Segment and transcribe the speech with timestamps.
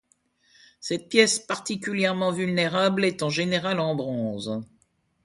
[0.79, 4.61] Cette pièce particulièrement vulnérable est en général en bronze.